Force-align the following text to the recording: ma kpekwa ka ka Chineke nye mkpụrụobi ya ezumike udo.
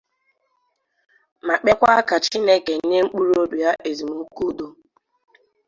ma 1.47 1.55
kpekwa 1.61 1.91
ka 1.97 2.01
ka 2.09 2.17
Chineke 2.25 2.73
nye 2.89 2.99
mkpụrụobi 3.05 3.57
ya 3.63 3.71
ezumike 3.89 4.41
udo. 4.49 4.67